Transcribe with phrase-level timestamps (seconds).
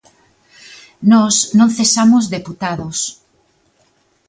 [1.11, 2.97] Nós non cesamos deputados.